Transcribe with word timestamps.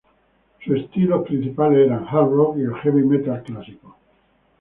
Sus 0.65 0.77
estilos 0.79 1.23
principales 1.27 1.85
eran: 1.85 2.07
Hard 2.09 2.31
rock 2.31 2.57
y 2.57 2.61
el 2.61 2.73
Heavy 2.73 3.03
Metal 3.03 3.43
Clásico. 3.43 3.97